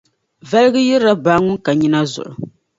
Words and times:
Valiga 0.49 0.79
yirila 0.87 1.13
baa 1.23 1.41
ŋun 1.45 1.57
ka 1.65 1.71
nyina 1.79 1.99
zuɣu. 2.13 2.33